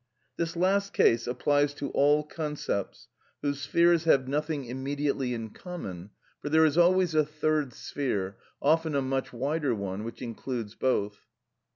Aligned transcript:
]This 0.39 0.55
last 0.55 0.93
case 0.93 1.27
applies 1.27 1.75
to 1.75 1.91
all 1.91 2.23
concepts 2.23 3.07
whose 3.43 3.61
spheres 3.61 4.05
have 4.05 4.27
nothing 4.27 4.65
immediately 4.65 5.35
in 5.35 5.51
common, 5.51 6.09
for 6.41 6.49
there 6.49 6.65
is 6.65 6.75
always 6.75 7.13
a 7.13 7.23
third 7.23 7.71
sphere, 7.71 8.37
often 8.63 8.95
a 8.95 9.03
much 9.03 9.31
wider 9.31 9.75
one, 9.75 10.03
which 10.03 10.23
includes 10.23 10.73
both. 10.73 11.27